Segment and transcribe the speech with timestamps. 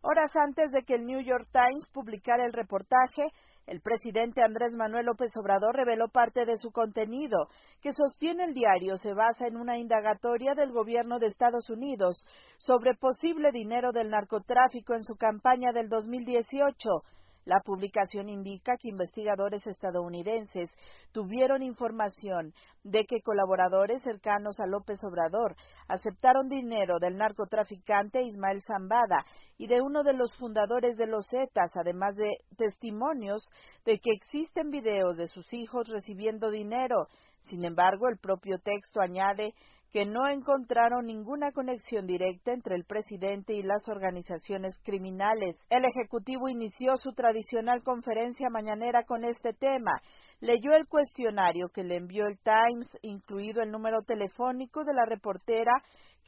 [0.00, 3.32] Horas antes de que el New York Times publicara el reportaje,
[3.66, 7.48] el presidente Andrés Manuel López Obrador reveló parte de su contenido,
[7.82, 12.24] que sostiene el diario se basa en una indagatoria del gobierno de Estados Unidos
[12.58, 16.88] sobre posible dinero del narcotráfico en su campaña del 2018
[17.48, 20.70] la publicación indica que investigadores estadounidenses
[21.12, 22.52] tuvieron información
[22.84, 25.56] de que colaboradores cercanos a López Obrador
[25.88, 29.24] aceptaron dinero del narcotraficante Ismael Zambada
[29.56, 33.40] y de uno de los fundadores de los Zetas, además de testimonios
[33.86, 37.06] de que existen videos de sus hijos recibiendo dinero.
[37.48, 39.54] Sin embargo, el propio texto añade
[39.92, 45.56] que no encontraron ninguna conexión directa entre el presidente y las organizaciones criminales.
[45.70, 49.92] El Ejecutivo inició su tradicional conferencia mañanera con este tema.
[50.40, 55.72] Leyó el cuestionario que le envió el Times, incluido el número telefónico de la reportera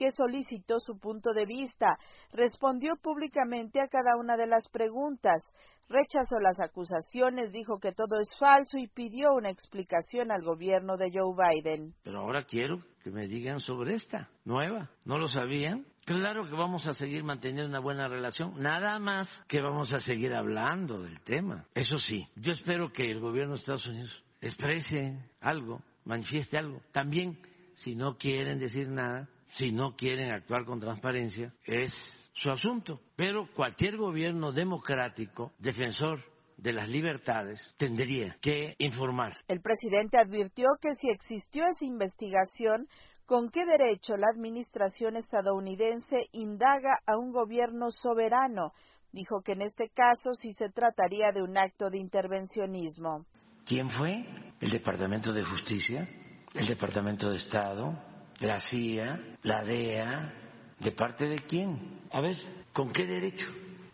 [0.00, 1.98] que solicitó su punto de vista.
[2.32, 5.44] Respondió públicamente a cada una de las preguntas.
[5.90, 11.10] Rechazó las acusaciones, dijo que todo es falso y pidió una explicación al gobierno de
[11.12, 11.92] Joe Biden.
[12.02, 14.88] Pero ahora quiero que me digan sobre esta nueva.
[15.04, 15.84] ¿No lo sabían?
[16.06, 20.32] Claro que vamos a seguir manteniendo una buena relación, nada más que vamos a seguir
[20.32, 21.66] hablando del tema.
[21.74, 26.80] Eso sí, yo espero que el gobierno de Estados Unidos exprese algo, manifieste algo.
[26.90, 27.38] También,
[27.74, 31.92] si no quieren decir nada, si no quieren actuar con transparencia, es
[32.34, 33.00] su asunto.
[33.16, 36.20] Pero cualquier gobierno democrático, defensor
[36.56, 39.36] de las libertades, tendría que informar.
[39.48, 42.86] El presidente advirtió que si existió esa investigación,
[43.26, 48.72] ¿con qué derecho la administración estadounidense indaga a un gobierno soberano?
[49.12, 53.26] Dijo que en este caso sí se trataría de un acto de intervencionismo.
[53.66, 54.24] ¿Quién fue?
[54.60, 56.08] ¿El Departamento de Justicia?
[56.54, 58.09] ¿El Departamento de Estado?
[58.40, 60.32] La CIA, la DEA,
[60.78, 62.00] ¿de parte de quién?
[62.10, 62.36] A ver,
[62.72, 63.46] ¿con qué derecho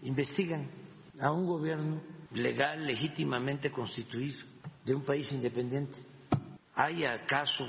[0.03, 0.71] investigan
[1.21, 2.01] a un gobierno
[2.33, 4.39] legal, legítimamente constituido,
[4.85, 5.97] de un país independiente?
[6.75, 7.67] ¿Hay acaso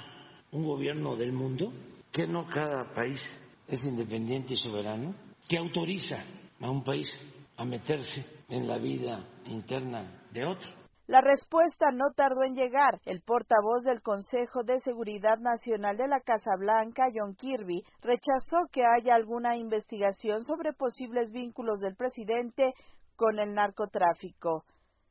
[0.51, 1.73] un gobierno del mundo?
[2.11, 3.21] ¿Que no cada país
[3.67, 5.15] es independiente y soberano?
[5.47, 6.23] ¿Que autoriza
[6.59, 7.09] a un país
[7.55, 10.69] a meterse en la vida interna de otro?
[11.07, 12.99] La respuesta no tardó en llegar.
[13.05, 18.83] El portavoz del Consejo de Seguridad Nacional de la Casa Blanca, John Kirby, rechazó que
[18.85, 22.73] haya alguna investigación sobre posibles vínculos del presidente
[23.15, 24.65] con el narcotráfico.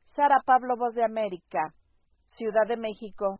[0.05, 1.73] Sara Pablo, Voz de América,
[2.27, 3.39] Ciudad de México.